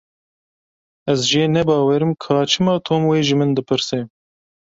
Ez 1.11 1.19
jê 1.31 1.43
nebawerim 1.55 2.13
ka 2.23 2.35
çima 2.49 2.75
Tom 2.85 3.01
wê 3.09 3.19
ji 3.27 3.35
min 3.39 3.51
dipirse. 3.57 3.99